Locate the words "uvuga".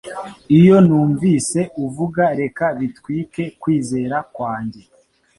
1.85-2.23